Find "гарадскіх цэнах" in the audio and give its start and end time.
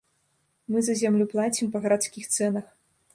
1.83-2.67